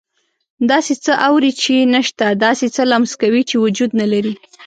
داسې 0.71 0.93
څه 1.03 1.11
اوري 1.27 1.51
چې 1.61 1.73
نه 1.93 2.01
شته، 2.07 2.27
داسې 2.45 2.67
څه 2.75 2.81
لمس 2.91 3.11
کوي 3.21 3.41
چې 3.49 3.55
وجود 3.65 3.91
نه 4.01 4.05
لري. 4.13 4.33